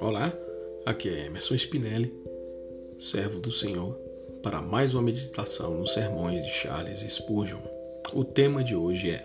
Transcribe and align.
Olá, 0.00 0.36
aqui 0.84 1.08
é 1.08 1.26
Emerson 1.26 1.54
Spinelli, 1.54 2.12
servo 2.98 3.38
do 3.38 3.52
Senhor, 3.52 3.94
para 4.42 4.60
mais 4.60 4.92
uma 4.92 5.02
meditação 5.02 5.78
nos 5.78 5.92
sermões 5.92 6.44
de 6.44 6.50
Charles 6.50 7.00
Spurgeon. 7.08 7.60
O 8.12 8.24
tema 8.24 8.64
de 8.64 8.74
hoje 8.74 9.10
é 9.10 9.24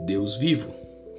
Deus 0.00 0.36
vivo, 0.36 0.74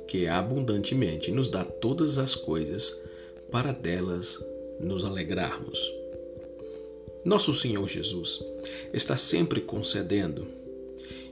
que 0.07 0.27
abundantemente 0.27 1.31
nos 1.31 1.49
dá 1.49 1.63
todas 1.63 2.19
as 2.19 2.35
coisas 2.35 3.03
para 3.49 3.71
delas 3.71 4.45
nos 4.79 5.03
alegrarmos. 5.03 5.91
Nosso 7.25 7.51
Senhor 7.51 7.87
Jesus 7.87 8.43
está 8.93 9.17
sempre 9.17 9.59
concedendo 9.61 10.47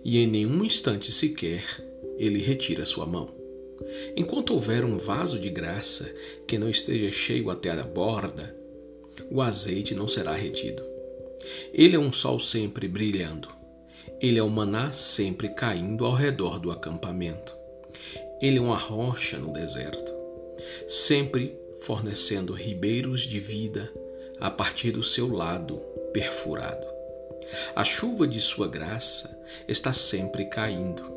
e 0.04 0.18
em 0.18 0.26
nenhum 0.26 0.64
instante 0.64 1.12
sequer 1.12 1.64
ele 2.18 2.40
retira 2.40 2.86
sua 2.86 3.06
mão. 3.06 3.30
Enquanto 4.16 4.54
houver 4.54 4.84
um 4.84 4.98
vaso 4.98 5.39
de 5.39 5.50
graça 5.50 6.12
que 6.48 6.58
não 6.58 6.70
esteja 6.70 7.12
cheio 7.12 7.50
até 7.50 7.70
a 7.70 7.84
borda, 7.84 8.56
o 9.30 9.42
azeite 9.42 9.94
não 9.94 10.08
será 10.08 10.34
retido. 10.34 10.84
Ele 11.74 11.96
é 11.96 12.00
um 12.00 12.11
sol 12.11 12.39
sempre 12.39 12.88
brilhando. 12.88 13.50
Ele 14.20 14.39
é 14.39 14.44
o 14.44 14.50
maná 14.50 14.92
sempre 14.92 15.50
caindo 15.50 16.06
ao 16.06 16.14
redor 16.14 16.60
do 16.60 16.72
acampamento. 16.72 17.56
Ele 18.42 18.58
é 18.58 18.61
uma 18.61 18.78
rocha 18.78 19.38
no 19.38 19.54
deserto, 19.54 20.11
sempre 20.88 21.56
fornecendo 21.82 22.54
ribeiros 22.54 23.22
de 23.22 23.39
vida 23.39 23.92
a 24.39 24.50
partir 24.50 24.92
do 24.92 25.04
seu 25.04 25.32
lado 25.32 25.78
perfurado. 26.14 26.86
A 27.75 27.84
chuva 27.84 28.28
de 28.28 28.42
sua 28.42 28.68
graça 28.68 29.39
está 29.68 29.94
sempre 29.94 30.46
caindo. 30.46 31.17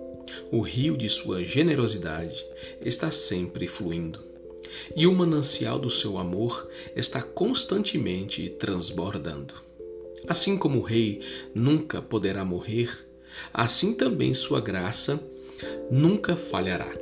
O 0.52 0.60
rio 0.60 0.96
de 0.96 1.08
sua 1.08 1.44
generosidade 1.44 2.44
está 2.80 3.12
sempre 3.12 3.68
fluindo. 3.68 4.18
E 4.96 5.06
o 5.06 5.14
manancial 5.14 5.78
do 5.78 5.88
seu 5.88 6.18
amor 6.18 6.68
está 6.96 7.22
constantemente 7.22 8.48
transbordando. 8.58 9.54
Assim 10.26 10.58
como 10.58 10.80
o 10.80 10.82
rei 10.82 11.20
nunca 11.54 12.02
poderá 12.02 12.44
morrer, 12.44 12.90
assim 13.54 13.94
também 13.94 14.34
sua 14.34 14.60
graça 14.60 15.22
nunca 15.90 16.36
falhará. 16.36 16.92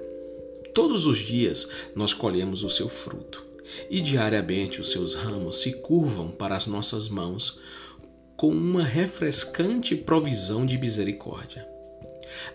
Todos 0.74 1.06
os 1.06 1.18
dias 1.18 1.70
nós 1.94 2.12
colhemos 2.12 2.62
o 2.62 2.68
seu 2.68 2.88
fruto 2.88 3.44
e 3.90 4.00
diariamente 4.00 4.80
os 4.80 4.90
seus 4.90 5.14
ramos 5.14 5.60
se 5.60 5.72
curvam 5.72 6.30
para 6.30 6.54
as 6.54 6.66
nossas 6.66 7.08
mãos 7.08 7.60
com 8.36 8.50
uma 8.50 8.84
refrescante 8.84 9.96
provisão 9.96 10.64
de 10.64 10.78
misericórdia. 10.78 11.77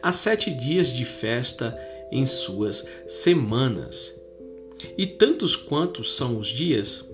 Há 0.01 0.11
sete 0.11 0.53
dias 0.53 0.91
de 0.91 1.05
festa 1.05 1.77
em 2.11 2.25
suas 2.25 2.87
semanas, 3.07 4.21
e 4.97 5.07
tantos 5.07 5.55
quantos 5.55 6.15
são 6.15 6.37
os 6.37 6.47
dias, 6.47 7.09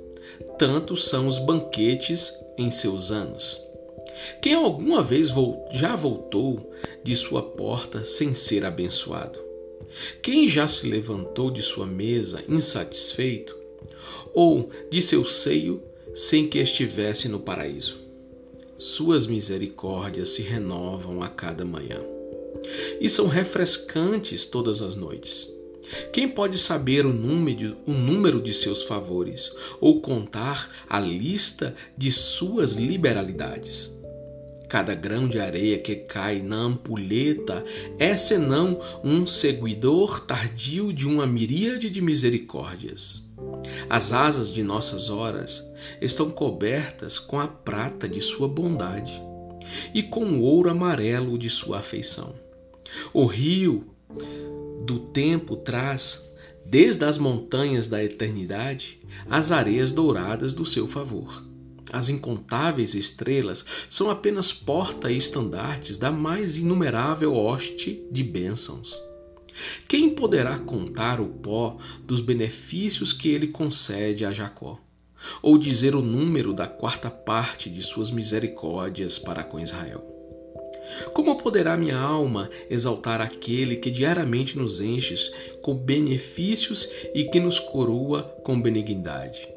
tantos 0.58 1.06
são 1.06 1.28
os 1.28 1.40
banquetes 1.40 2.34
em 2.58 2.70
seus 2.70 3.12
anos. 3.12 3.62
Quem 4.42 4.54
alguma 4.54 5.02
vez 5.02 5.30
já 5.72 5.96
voltou 5.96 6.74
de 7.04 7.16
sua 7.16 7.42
porta 7.42 8.04
sem 8.04 8.34
ser 8.34 8.66
abençoado? 8.66 9.40
Quem 10.22 10.48
já 10.48 10.68
se 10.68 10.88
levantou 10.88 11.50
de 11.50 11.64
sua 11.64 11.86
mesa 11.86 12.44
insatisfeito 12.48 13.58
ou 14.34 14.70
de 14.92 15.02
seu 15.02 15.24
seio 15.24 15.82
sem 16.14 16.48
que 16.48 16.60
estivesse 16.60 17.30
no 17.30 17.40
paraíso. 17.40 17.98
Suas 18.78 19.26
misericórdias 19.26 20.30
se 20.32 20.42
renovam 20.42 21.22
a 21.22 21.30
cada 21.30 21.64
manhã 21.64 22.19
e 23.00 23.09
são 23.09 23.28
refrescantes 23.28 24.45
todas 24.45 24.81
as 24.81 24.95
noites. 24.95 25.59
Quem 26.14 26.28
pode 26.28 26.58
saber 26.58 27.06
o 27.06 27.14
número, 27.14 27.78
o 27.86 27.91
número 27.91 28.41
de 28.41 28.53
seus 28.53 28.83
favores 28.83 29.52
ou 29.81 30.02
contar 30.02 30.69
a 30.88 31.00
lista 31.00 31.75
de 31.97 32.12
suas 32.12 32.74
liberalidades? 32.74 33.97
Cada 34.68 34.94
grão 34.94 35.28
de 35.28 35.40
areia 35.40 35.79
que 35.79 35.96
cai 35.96 36.44
na 36.44 36.57
ampulheta 36.57 37.66
é 37.97 38.16
senão 38.16 38.79
um 39.03 39.25
seguidor 39.25 40.19
tardio 40.28 40.94
de 40.94 41.07
uma 41.07 41.25
miríade 41.25 41.90
de 41.90 42.01
misericórdias. 42.01 43.28
As 43.90 44.13
asas 44.13 44.51
de 44.51 44.62
nossas 44.62 45.09
horas 45.09 45.68
estão 46.00 46.29
cobertas 46.29 47.18
com 47.18 47.40
a 47.40 47.47
prata 47.47 48.07
de 48.07 48.22
sua 48.22 48.47
bondade 48.47 49.28
e 49.94 50.03
com 50.03 50.25
o 50.25 50.41
ouro 50.41 50.69
amarelo 50.69 51.38
de 51.38 51.50
sua 51.50 51.79
afeição. 51.79 52.33
O 53.13 53.25
rio 53.25 53.88
do 54.85 55.00
tempo 55.00 55.55
traz, 55.55 56.31
desde 56.66 57.05
as 57.05 57.17
montanhas 57.17 57.88
da 57.88 58.03
eternidade, 58.03 59.00
as 59.29 59.51
areias 59.51 59.91
douradas 59.91 60.53
do 60.53 60.66
seu 60.66 60.88
favor. 60.88 61.45
As 61.91 62.09
incontáveis 62.09 62.94
estrelas 62.94 63.66
são 63.88 64.09
apenas 64.09 64.53
porta 64.53 65.11
e 65.11 65.17
estandartes 65.17 65.97
da 65.97 66.11
mais 66.11 66.57
inumerável 66.57 67.33
hoste 67.33 68.03
de 68.11 68.23
bênçãos. 68.23 68.95
Quem 69.88 70.09
poderá 70.09 70.57
contar 70.59 71.19
o 71.19 71.25
pó 71.25 71.77
dos 72.03 72.21
benefícios 72.21 73.11
que 73.11 73.29
ele 73.29 73.47
concede 73.47 74.23
a 74.23 74.31
Jacó? 74.31 74.79
Ou 75.41 75.57
dizer 75.57 75.96
o 75.96 76.02
número 76.02 76.53
da 76.53 76.68
quarta 76.68 77.09
parte 77.09 77.69
de 77.69 77.84
suas 77.84 78.12
misericórdias 78.12 79.19
para 79.19 79.44
com 79.44 79.59
Israel? 79.59 80.03
Como 81.13 81.38
poderá 81.38 81.78
minha 81.78 81.97
alma 81.97 82.50
exaltar 82.69 83.22
aquele 83.22 83.75
que 83.75 83.91
diariamente 83.91 84.57
nos 84.57 84.81
enche 84.81 85.31
com 85.62 85.75
benefícios 85.75 86.90
e 87.13 87.25
que 87.25 87.40
nos 87.40 87.59
coroa 87.59 88.24
com 88.44 88.59
benignidade? 88.59 89.47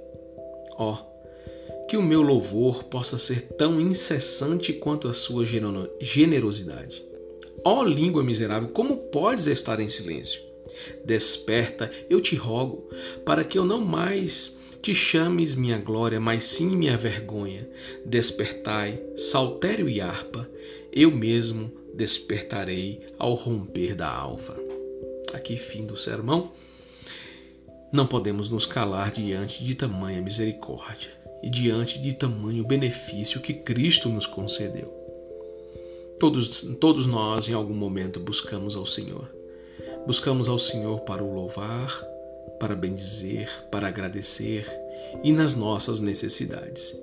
Ó, 0.76 0.92
oh, 0.92 1.86
que 1.86 1.96
o 1.96 2.02
meu 2.02 2.22
louvor 2.22 2.84
possa 2.84 3.18
ser 3.18 3.42
tão 3.42 3.80
incessante 3.80 4.72
quanto 4.72 5.08
a 5.08 5.12
sua 5.12 5.44
generosidade. 6.00 7.04
Ó 7.64 7.80
oh, 7.80 7.84
língua 7.84 8.22
miserável, 8.22 8.68
como 8.70 8.96
podes 8.96 9.46
estar 9.46 9.78
em 9.80 9.88
silêncio? 9.88 10.42
Desperta, 11.04 11.90
eu 12.08 12.20
te 12.20 12.34
rogo, 12.34 12.88
para 13.24 13.44
que 13.44 13.58
eu 13.58 13.64
não 13.64 13.80
mais 13.80 14.58
te 14.82 14.92
chames 14.92 15.54
minha 15.54 15.78
glória, 15.78 16.18
mas 16.18 16.42
sim 16.42 16.76
minha 16.76 16.96
vergonha. 16.96 17.68
Despertai, 18.04 19.00
saltério 19.16 19.88
e 19.88 20.00
harpa, 20.00 20.50
eu 20.92 21.08
mesmo 21.10 21.70
despertarei 21.94 22.98
ao 23.16 23.34
romper 23.34 23.94
da 23.94 24.12
alva. 24.12 24.58
Aqui, 25.32 25.56
fim 25.56 25.86
do 25.86 25.96
sermão. 25.96 26.50
Não 27.92 28.06
podemos 28.06 28.50
nos 28.50 28.66
calar 28.66 29.12
diante 29.12 29.62
de 29.62 29.76
tamanha 29.76 30.20
misericórdia 30.20 31.10
e 31.42 31.48
diante 31.48 32.00
de 32.00 32.12
tamanho 32.12 32.64
benefício 32.64 33.40
que 33.40 33.54
Cristo 33.54 34.08
nos 34.08 34.26
concedeu. 34.26 34.92
Todos, 36.18 36.62
todos 36.80 37.06
nós, 37.06 37.48
em 37.48 37.52
algum 37.52 37.74
momento, 37.74 38.18
buscamos 38.18 38.74
ao 38.74 38.86
Senhor. 38.86 39.28
Buscamos 40.06 40.48
ao 40.48 40.58
Senhor 40.58 41.00
para 41.00 41.22
o 41.22 41.34
louvar, 41.34 42.04
para 42.58 42.74
bendizer, 42.74 43.48
para 43.70 43.88
agradecer 43.88 44.66
e 45.22 45.32
nas 45.32 45.54
nossas 45.54 46.00
necessidades. 46.00 46.96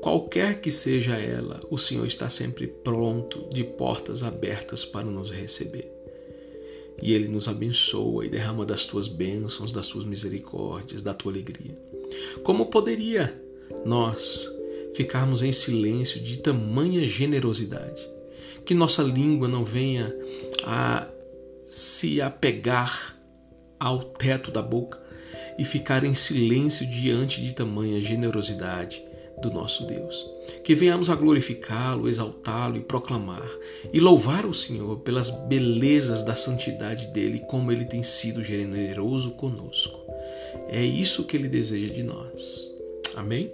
Qualquer 0.00 0.60
que 0.60 0.70
seja 0.70 1.16
ela, 1.16 1.60
o 1.70 1.78
Senhor 1.78 2.06
está 2.06 2.28
sempre 2.28 2.66
pronto, 2.66 3.48
de 3.50 3.64
portas 3.64 4.22
abertas 4.22 4.84
para 4.84 5.06
nos 5.06 5.30
receber. 5.30 5.90
E 7.02 7.12
Ele 7.12 7.26
nos 7.26 7.48
abençoa 7.48 8.26
e 8.26 8.28
derrama 8.28 8.64
das 8.64 8.86
tuas 8.86 9.08
bênçãos, 9.08 9.72
das 9.72 9.88
tuas 9.88 10.04
misericórdias, 10.04 11.02
da 11.02 11.14
tua 11.14 11.32
alegria. 11.32 11.74
Como 12.42 12.66
poderia 12.66 13.34
nós 13.84 14.50
ficarmos 14.94 15.42
em 15.42 15.52
silêncio 15.52 16.20
de 16.20 16.36
tamanha 16.38 17.04
generosidade? 17.04 18.14
que 18.64 18.74
nossa 18.74 19.02
língua 19.02 19.46
não 19.46 19.64
venha 19.64 20.14
a 20.64 21.06
se 21.70 22.20
apegar 22.20 23.18
ao 23.78 24.02
teto 24.02 24.50
da 24.50 24.62
boca 24.62 24.98
e 25.58 25.64
ficar 25.64 26.04
em 26.04 26.14
silêncio 26.14 26.86
diante 26.86 27.40
de 27.40 27.52
tamanha 27.52 28.00
generosidade 28.00 29.02
do 29.40 29.50
nosso 29.50 29.86
Deus. 29.86 30.28
Que 30.62 30.74
venhamos 30.74 31.10
a 31.10 31.14
glorificá-lo, 31.14 32.08
exaltá-lo 32.08 32.76
e 32.76 32.80
proclamar 32.80 33.48
e 33.92 34.00
louvar 34.00 34.46
o 34.46 34.54
Senhor 34.54 34.98
pelas 35.00 35.30
belezas 35.30 36.22
da 36.22 36.34
santidade 36.34 37.08
dele, 37.08 37.40
como 37.48 37.70
ele 37.70 37.84
tem 37.84 38.02
sido 38.02 38.42
generoso 38.42 39.32
conosco. 39.32 40.00
É 40.68 40.82
isso 40.82 41.24
que 41.24 41.36
ele 41.36 41.48
deseja 41.48 41.92
de 41.92 42.02
nós. 42.02 42.72
Amém? 43.16 43.52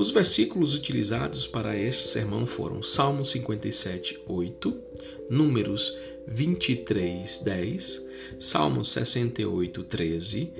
Os 0.00 0.10
versículos 0.10 0.72
utilizados 0.72 1.46
para 1.46 1.76
este 1.76 2.08
sermão 2.08 2.46
foram 2.46 2.82
Salmo 2.82 3.22
57, 3.22 4.18
8, 4.26 4.82
Números 5.28 5.94
23, 6.26 7.40
10, 7.40 8.06
Salmo 8.38 8.82
68, 8.82 9.82
13, 9.82 10.50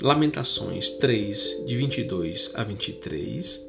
Lamentações 0.00 0.92
3, 0.92 1.64
de 1.66 1.76
22 1.76 2.52
a 2.54 2.62
23 2.62 3.68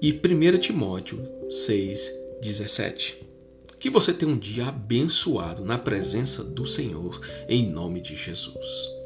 e 0.00 0.12
1 0.12 0.58
Timóteo 0.58 1.22
6, 1.50 2.14
17. 2.40 3.18
Que 3.78 3.90
você 3.90 4.10
tenha 4.14 4.32
um 4.32 4.38
dia 4.38 4.68
abençoado 4.68 5.66
na 5.66 5.76
presença 5.76 6.42
do 6.42 6.64
Senhor, 6.64 7.20
em 7.46 7.70
nome 7.70 8.00
de 8.00 8.14
Jesus. 8.14 8.99